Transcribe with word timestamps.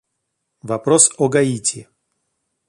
Вопрос 0.61 1.11
о 1.19 1.29
Гаити. 1.29 1.87